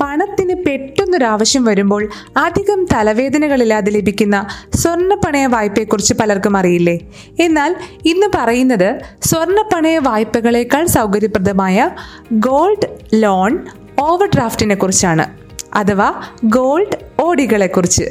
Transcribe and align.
പണത്തിന് 0.00 0.54
പെട്ടെന്നൊരാവശ്യം 0.64 1.64
വരുമ്പോൾ 1.64 2.08
അധികം 2.36 2.86
തലവേദനകളില്ലാതെ 2.92 3.90
ലഭിക്കുന്ന 3.90 4.46
സ്വർണപ്പണയ 4.74 5.46
വായ്പയെക്കുറിച്ച് 5.46 6.14
പലർക്കും 6.14 6.56
അറിയില്ലേ? 6.56 6.98
എന്നാൽ 7.40 7.76
ഇന്ന് 8.04 8.26
പറയുന്നത് 8.34 8.98
സ്വർണപ്പണയ 9.24 9.98
വായ്പകളേക്കാൾ 9.98 10.86
സൗകര്യപ്രദമായ 10.86 11.90
ഗോൾഡ് 12.32 12.98
ലോൺ 13.14 13.66
ഓവർ 13.98 14.28
ഡ്രാഫ്റ്റിനെ 14.34 14.74
കുറിച്ചാണ് 14.74 15.26
അഥവാ 15.74 16.22
ഗോൾഡ് 16.44 16.96
ഓഡികളെക്കുറിച്ച് 17.20 18.04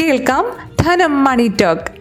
കേൾക്കാം 0.00 0.44
ധനം 0.80 1.24
മണി 1.24 1.52
ടോക്ക്. 1.62 1.96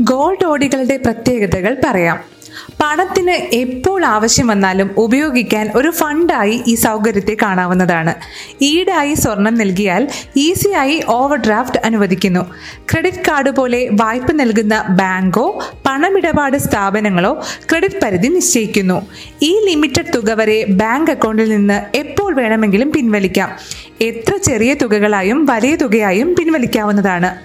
ഗോൾഡ് 0.00 0.46
ഓഡികളുടെ 0.46 0.96
പ്രത്യേകതകൾ 0.96 1.76
പറയാം. 1.86 2.37
പണത്തിന് 2.80 3.30
എപ്പോൾ 3.30 4.04
ആവശ്യം 4.04 4.46
വന്നാലും 4.46 4.90
ഉപയോഗിക്കാൻ 4.96 5.70
ഒരു 5.74 5.90
ഫണ്ടായി 5.90 6.62
ഈ 6.66 6.74
സൗകര്യത്തെ 6.74 7.36
കാണാവുന്നതാണ്. 7.42 8.14
ഈടായി 8.62 9.14
സ്വർണം 9.14 9.54
നൽകിയാൽ 9.54 10.08
ഈസിയായി 10.36 11.02
ഓവർ 11.08 11.38
ഡ്രാഫ്റ്റ് 11.38 11.78
അനുവദിക്കുന്നു. 11.84 12.40
ക്രെഡിറ്റ് 12.92 13.24
കാർഡ് 13.28 13.50
പോലെ 13.50 13.88
വായ്പ 13.92 14.32
നൽകുന്ന 14.32 14.84
ബാങ്കോ 14.88 15.64
പണമിടപാട് 15.86 16.56
സ്ഥാപനങ്ങളോ 16.56 17.44
ക്രെഡിറ്റ് 17.70 18.00
പരിധി 18.02 18.28
നിശ്ചയിക്കുന്നു. 18.28 19.06
ഈ 19.42 19.64
ലിമിറ്റഡ് 19.64 20.14
തുക 20.14 20.32
വരെ 20.32 20.64
ബാങ്ക് 20.68 21.10
അക്കൗണ്ടിൽ 21.10 21.48
നിന്ന് 21.48 21.96
എപ്പോൾ 21.96 22.34
വേണമെങ്കിലും 22.34 22.92
പിൻവലിക്കാം. 22.92 23.50
എത്ര 24.00 24.36
ചെറിയ 24.36 24.74
തുകകളായും 24.74 25.46
വലിയ 25.46 25.76
തുകയായും 25.76 26.36
പിൻവലിക്കാവുന്നതാണ്. 26.38 27.36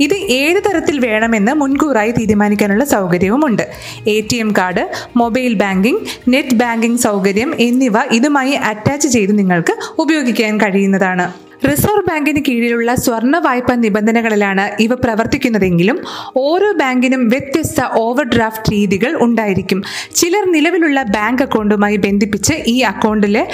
ഇത് 0.00 0.14
ഏത് 0.14 0.62
തരത്തിൽ 0.68 0.98
വേണമെന്ന് 1.06 1.52
മുൻകൂറായി 1.52 2.10
തീരുമാനിക്കാനുള്ള 2.10 2.84
സൗകര്യവുമുണ്ട്. 2.84 3.64
A 4.06 4.20
T 4.20 4.36
M 4.36 4.54
card 4.58 4.88
mobile 5.16 5.54
banking 5.54 6.00
net 6.28 6.54
banking 6.54 6.98
സൗകര്യം 6.98 7.54
എന്നിവ 7.58 7.98
ഇതുമായി 8.12 8.50
അറ്റാച്ച് 8.50 9.08
ചെയ്ത് 9.08 9.38
നിങ്ങൾക്ക് 9.38 9.76
ഉപയോഗിക്കാൻ 9.98 10.58
കഴിയുന്നതാണ്. 10.60 11.32
റിസർവ് 11.66 12.02
ബാങ്കിന് 12.08 12.40
കീഴിലുള്ള 12.48 12.94
സ്വർണ 12.94 13.38
വായ്പാ 13.38 13.74
നിബന്ധനകളിലാണ് 13.74 14.82
ഇവ 14.82 14.94
പ്രവർത്തിക്കുന്നതെങ്കിലും 14.94 15.98
ഓരോ 16.36 16.72
ബാങ്കിനും 16.72 17.28
വ്യത്യസ്ത 17.28 17.80
ഓവർ 17.80 18.24
ഡ്രാഫ്റ്റ് 18.24 18.72
രീതികൾ 18.72 19.16
ഉണ്ടായിരിക്കും. 19.16 19.84
ചിലർ 20.14 20.52
നിലവിലുള്ള 20.52 21.02
ബാങ്ക് 21.02 21.42
അക്കൗണ്ടുമായി 21.42 21.96
ബന്ധിപ്പിച്ച് 21.96 22.54
ഈ 22.66 22.80
അക്കൗണ്ടിലെ 22.80 23.46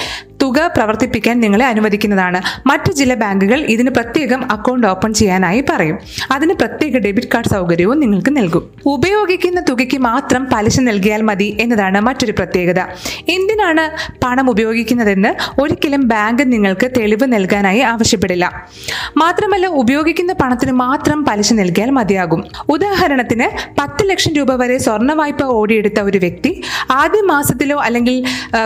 തുക 0.45 0.71
പ്രവർത്തിപ്പിക്കാൻ 0.77 1.39
നിങ്ങളെ 1.39 1.65
അനുവദിക്കുന്നതാണ്. 1.65 2.39
മറ്റ് 2.67 2.91
ചില 2.95 3.13
ബാങ്കുകൾ 3.13 3.59
ഇതിന് 3.75 3.89
പ്രത്യേകം 3.89 4.51
അക്കൗണ്ട് 4.51 4.87
ഓപ്പൺ 4.87 5.13
ചെയ്യാനായി 5.13 5.63
പറയും. 5.69 5.97
അതിന് 6.31 6.53
പ്രത്യേക 6.53 6.97
ഡെബിറ്റ് 6.97 7.27
കാർഡ് 7.33 7.49
സൗകര്യവും 7.53 7.99
നിങ്ങൾക്ക് 7.99 8.37
നൽകും. 8.37 8.63
ഉപയോഗിക്കുന്ന 8.85 9.59
തുകയ്ക്ക് 9.69 9.97
മാത്രം 9.97 10.47
പലിശ 10.53 10.79
നൽകിയാൽ 10.79 11.21
മതി 11.21 11.57
എന്നതാണ് 11.61 11.99
മറ്റൊരു 12.01 12.31
പ്രത്യേകത. 12.31 12.79
എന്തിനാണ് 13.29 13.85
പണം 14.23 14.49
ഉപയോഗിക്കുന്നതെന്ന് 14.49 15.61
ഒരിക്കലും 15.61 16.07
ബാങ്ക് 16.07 16.43
നിങ്ങൾക്ക് 16.51 16.89
തെളിവ് 16.97 17.25
നൽകാനായി 17.33 17.79
ആവശ്യപ്പെടില്ല. 17.79 18.45
മാത്രമല്ല 19.17 19.65
ഉപയോഗിക്കുന്ന 19.67 20.33
പണത്തിന് 20.33 20.71
മാത്രം 20.71 21.25
പലിശ 21.25 21.53
നൽകിയാൽ 21.53 21.89
മതിയാകും. 21.89 22.43
ഉദാഹരണത്തിന് 22.69 23.47
പത്ത് 23.79 24.09
ലക്ഷം 24.09 24.33
രൂപ 24.33 24.55
വരെ 24.55 24.77
സ്വർണ 24.77 25.13
വായ്പ 25.13 25.43
ഓടിയെടുത്ത 25.43 25.99
ഒരു 25.99 26.17
വ്യക്തി 26.17 26.61
ആദ്യ 26.91 27.21
മാസത്തിലോ 27.21 27.77
അല്ലെങ്കിൽ 27.79 28.15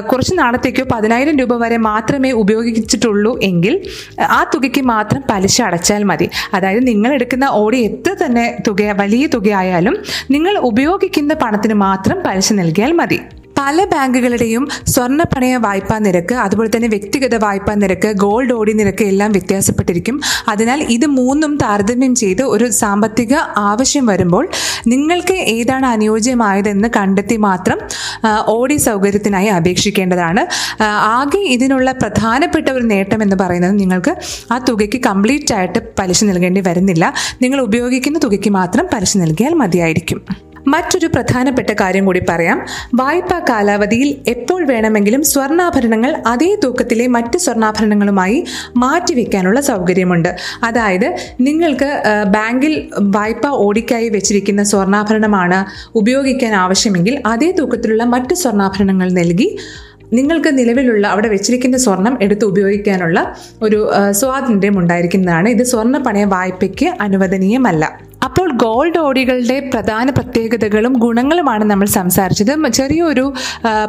കുറച്ച് 0.02 0.34
നാളത്തേക്കോ 0.40 0.84
പതിനായിരം 0.92 1.40
രൂപ 1.40 1.54
വരെ 1.64 1.69
മാത്രമേ 1.78 2.32
ഉപയോഗിച്ചിട്ടുള്ളൂ 2.32 3.40
എങ്കിൽ 3.44 3.82
ആ 4.22 4.46
തുകയ്ക്ക് 4.56 4.82
മാത്രം 4.82 5.22
പലിശ 5.30 5.62
അടച്ചാൽ 5.62 6.04
മതി. 6.04 6.30
അതായത് 6.54 6.88
നിങ്ങൾ 6.88 7.14
എടുക്കുന്ന 7.14 7.46
ഓടി 7.52 7.78
എത്ര 7.78 8.16
തന്നെ 8.26 8.58
തുക 8.68 8.82
വലിയ 8.82 9.28
തുകയായാലും 9.28 9.98
നിങ്ങൾ 10.32 10.58
ഉപയോഗിക്കുന്ന 10.58 11.34
പണത്തിന് 11.34 11.74
മാത്രം 11.74 12.18
പലിശ 12.26 12.54
നൽകിയാൽ 12.54 12.92
മതി. 12.92 13.20
പല 13.58 13.86
ബാങ്കുകളുടെയും 13.86 14.68
സ്വർണ 14.88 15.24
പണയ 15.24 15.58
വായ്പാ 15.58 15.98
നിരക്ക് 15.98 16.36
അതുപോലെ 16.36 16.70
തന്നെ 16.76 16.88
വ്യക്തിഗത 16.88 17.36
വായ്പാ 17.36 17.74
നിരക്ക് 17.74 18.12
ഗോൾഡ് 18.12 18.54
ഓടി 18.54 18.74
നിരക്ക് 18.74 19.04
എല്ലാം 19.04 19.32
വ്യത്യാസപ്പെട്ടിരിക്കും. 19.32 20.22
അതിനാൽ 20.48 20.84
ഇത് 20.84 21.06
മൂന്നും 21.06 21.58
താരതമ്യം 21.58 22.16
ചെയ്ത് 22.16 22.42
ഒരു 22.42 22.70
സാമ്പത്തിക 22.70 23.36
ആവശ്യം 23.58 24.06
വരുമ്പോൾ 24.06 24.50
നിങ്ങൾക്ക് 24.88 25.34
ഏതാണ് 25.34 25.86
അനുയോജ്യമായതെന്ന് 25.86 26.90
കണ്ടെത്തി 26.98 27.36
മാത്രം 27.36 27.78
ഓടി 28.48 28.78
സൗകര്യത്തിനായി 28.78 29.48
അപേക്ഷിക്കേണ്ടതാണ്. 29.48 30.42
ആകെ 30.84 31.38
ഇതിനുള്ള 31.38 31.92
പ്രധാനപ്പെട്ട 31.92 32.70
ഒരു 32.70 32.84
നേട്ടം 32.84 33.24
എന്ന് 33.24 33.36
പറയുന്നത് 33.36 33.80
നിങ്ങൾക്ക് 33.80 34.16
ആ 34.52 34.58
തുകയ്ക്ക് 34.58 35.02
കംപ്ലീറ്റ് 35.04 35.54
ആയിട്ട് 35.54 35.80
പലിശ 36.00 36.24
നൽകേണ്ടി 36.24 36.62
വരുന്നില്ല. 36.68 37.14
നിങ്ങൾ 37.42 37.62
ഉപയോഗിക്കുന്ന 37.62 38.20
തുകയ്ക്ക് 38.24 38.50
മാത്രം 38.50 38.88
പലിശ 38.94 39.18
നൽകിയാൽ 39.18 39.54
മതിയായിരിക്കും. 39.54 40.49
മറ്റൊരു 40.74 41.08
പ്രധാനപ്പെട്ട 41.08 41.72
കാര്യം 41.82 42.06
കൂടി 42.06 42.22
പറയാം. 42.30 42.58
വായ്പാ 42.96 43.38
കാലാവധിയിൽ 43.40 44.10
എപ്പോൾ 44.28 44.62
വേണമെങ്കിലും 44.66 45.24
സ്വർണാഭരണങ്ങൾ 45.24 46.12
അതേ 46.28 46.52
തൂക്കത്തിലെ 46.64 47.08
മറ്റ് 47.08 47.38
സ്വർണാഭരണങ്ങളുമായി 47.38 48.40
മാറ്റിവെക്കാനുള്ള 48.78 49.60
സൗകര്യമുണ്ട്. 49.62 50.32
അതായത് 50.64 51.08
നിങ്ങൾക്ക് 51.42 51.90
ബാങ്കിൽ 52.28 52.74
വായ്പ 53.18 53.46
ഓടിക്കായി 53.66 54.10
വെച്ചിരിക്കുന്ന 54.10 54.64
സ്വർണാഭരണമാണ് 54.64 55.60
ഉപയോഗിക്കാൻ 55.96 56.54
ആവശ്യമെങ്കിൽ 56.64 57.16
അതേ 57.26 57.52
തൂക്കത്തിലുള്ള 57.52 58.04
മറ്റ് 58.04 58.34
സ്വർണാഭരണങ്ങൾ 58.34 59.10
നൽകി 59.12 59.50
നിങ്ങൾക്ക് 60.14 60.52
നിലവിലുള്ള 60.58 61.06
അവിടെ 61.08 61.28
വെച്ചിരിക്കുന്ന 61.28 61.78
സ്വർണം 61.78 62.14
എടുത്ത് 62.22 62.46
ഉപയോഗിക്കാനുള്ള 62.46 63.18
ഒരു 63.62 63.80
സ്വാതന്ത്ര്യം 64.12 64.76
ഉണ്ടായിരിക്കുന്നതാണ്. 64.80 65.50
ഇത് 65.50 65.64
സ്വർണ 65.64 65.98
പണയ 65.98 66.26
വായ്പയ്ക്ക് 66.26 66.88
അനുവദനീയമല്ല. 67.02 67.84
ഗോൾഡ് 68.52 68.98
ഓടികളുടെ 68.98 69.70
പ്രധാന 69.74 70.10
പ്രത്യേകതകളും 70.10 70.94
ഗുണങ്ങളുമാണ് 70.94 71.64
നമ്മൾ 71.64 71.88
സംസാരിച്ചത്. 71.88 72.72
ചെറിയൊരു 72.72 73.34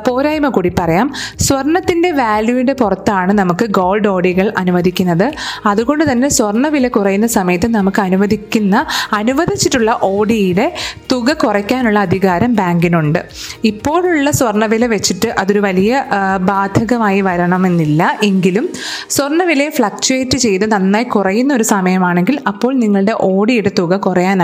പോരായ്മ 0.09 0.49
കൂടി 0.49 0.73
പറയാം. 0.79 1.13
സ്വർണത്തിന്റെ 1.41 2.11
വാല്യൂവിന്റെ 2.11 2.73
പുറത്താണ് 2.73 3.33
നമുക്ക് 3.33 3.65
ഗോൾഡ് 3.65 4.09
ഓടികൾ 4.09 4.53
അനുവദിക്കുന്നത്. 4.59 5.33
അതുകൊണ്ട് 5.67 6.13
തന്നെ 6.13 6.29
സ്വർണ 6.29 6.67
വില 6.69 6.89
കുറയുന്ന 6.89 7.27
സമയത്ത് 7.27 7.69
നമുക്ക് 7.75 8.01
അനുവദിക്കുന്ന 8.01 8.87
അനുവദിച്ചിട്ടുള്ള 9.13 9.99
ഓടിയുടെ 10.03 10.75
തുക 11.13 11.33
കുറയ്ക്കാനുള്ള 11.33 11.99
അധികാരം 11.99 12.55
ബാങ്കിനുണ്ട്. 12.55 13.19
ഇപ്പോഴുള്ള 13.65 14.31
സ്വർണവില 14.31 14.87
വെച്ചിട്ട് 14.87 15.29
അതൊരു 15.39 15.59
വലിയ 15.59 16.05
ബാധകമായി 16.41 17.21
വരണമെന്നില്ല. 17.21 18.19
എങ്കിലും 18.23 18.69
സ്വർണവിലയെ 19.11 19.71
ഫ്ലക്ച്വേറ്റ് 19.71 20.39
ചെയ്ത് 20.39 20.73
നന്നായി 20.73 21.05
കുറയുന്ന 21.05 21.55
ഒരു 21.55 21.63
സമയമാണെങ്കിൽ 21.63 22.39
അപ്പോൾ 22.47 22.75
നിങ്ങളുടെ 22.75 23.15
ഓടിയുടെ 23.21 23.71
തുക 23.79 23.97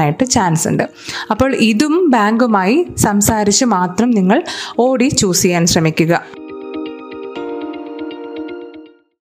കുറയാനായിട്ട് 0.07 0.25
ചാൻസ് 0.35 0.69
ഉണ്ട്. 0.69 0.85
അപ്പോൾ 1.31 1.51
ഇതും 1.71 2.11
ബാങ്കുമായി 2.11 2.77
സംസാരിച്ച് 2.97 3.65
മാത്രം 3.77 4.11
നിങ്ങൾ 4.11 4.39
ഓടി 4.79 5.09
ചൂസ് 5.21 5.43
ചെയ്യാൻ 5.43 5.67
ശ്രമിക്കുക. 5.67 6.15